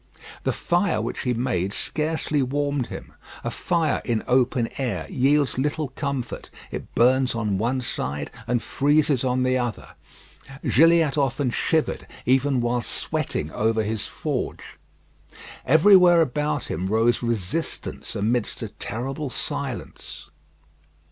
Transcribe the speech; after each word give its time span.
The 0.45 0.51
fire 0.51 0.99
which 0.99 1.19
he 1.19 1.33
made 1.35 1.71
scarcely 1.73 2.41
warmed 2.41 2.87
him. 2.87 3.13
A 3.43 3.51
fire 3.51 4.01
in 4.03 4.23
open 4.25 4.67
air 4.79 5.05
yields 5.11 5.59
little 5.59 5.89
comfort. 5.89 6.49
It 6.71 6.95
burns 6.95 7.35
on 7.35 7.59
one 7.59 7.81
side, 7.81 8.31
and 8.47 8.63
freezes 8.63 9.23
on 9.23 9.43
the 9.43 9.59
other. 9.59 9.89
Gilliatt 10.63 11.19
often 11.19 11.51
shivered 11.51 12.07
even 12.25 12.61
while 12.61 12.81
sweating 12.81 13.51
over 13.51 13.83
his 13.83 14.07
forge. 14.07 14.79
Everywhere 15.67 16.21
about 16.23 16.63
him 16.71 16.87
rose 16.87 17.21
resistance 17.21 18.15
amidst 18.15 18.63
a 18.63 18.69
terrible 18.69 19.29
silence. 19.29 20.31